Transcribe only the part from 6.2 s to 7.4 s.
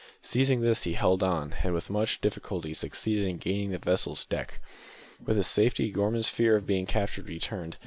fear of being captured